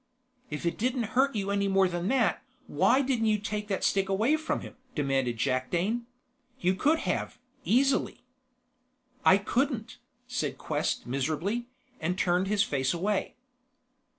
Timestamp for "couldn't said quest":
9.37-11.05